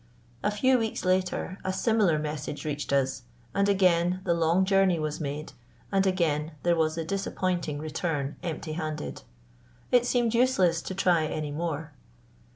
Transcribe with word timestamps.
A 0.41 0.49
few 0.49 0.79
weeks 0.79 1.05
later 1.05 1.59
a 1.63 1.71
similar 1.71 2.17
message 2.17 2.65
reached 2.65 2.91
us; 2.91 3.21
and 3.53 3.69
again 3.69 4.19
the 4.23 4.33
long 4.33 4.65
journey 4.65 4.97
was 4.97 5.19
made, 5.21 5.53
and 5.91 6.07
again 6.07 6.53
there 6.63 6.75
was 6.75 6.95
the 6.95 7.05
disappointing 7.05 7.77
return 7.77 8.35
empty 8.41 8.71
handed. 8.73 9.21
It 9.91 10.07
seemed 10.07 10.33
useless 10.33 10.81
to 10.81 10.95
try 10.95 11.27
any 11.27 11.51
more. 11.51 11.93